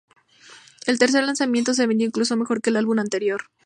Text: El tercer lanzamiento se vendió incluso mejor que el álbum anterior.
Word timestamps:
El 0.87 0.97
tercer 0.97 1.23
lanzamiento 1.23 1.75
se 1.75 1.85
vendió 1.85 2.07
incluso 2.07 2.35
mejor 2.35 2.59
que 2.63 2.71
el 2.71 2.77
álbum 2.77 2.97
anterior. 2.97 3.51